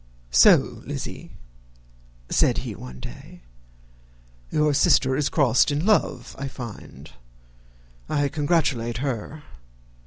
[0.31, 1.37] "So, Lizzy,"
[2.27, 3.43] said he, one day,
[4.49, 7.11] "your sister is crossed in love, I find.
[8.09, 9.43] I congratulate her.